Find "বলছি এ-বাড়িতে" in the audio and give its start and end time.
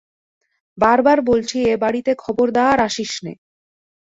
1.21-2.11